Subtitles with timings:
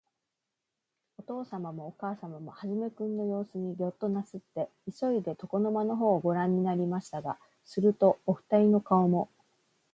[1.19, 9.29] おとうさまもおかあさまも、始君のようすにギョッとなすって、いそいで、床の間のほうをごらんになりましたが、すると、おふたりの顔も、